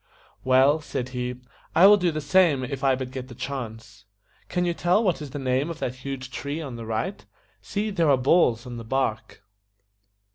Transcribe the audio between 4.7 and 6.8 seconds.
tell what is the name of that huge tree on